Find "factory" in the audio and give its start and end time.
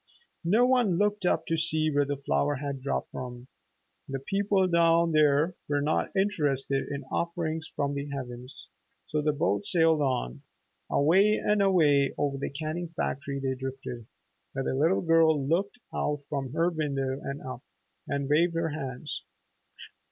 12.97-13.39